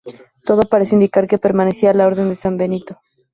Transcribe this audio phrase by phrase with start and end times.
[0.47, 2.99] Todo parece indicar que pertenecía a la orden de San Benito.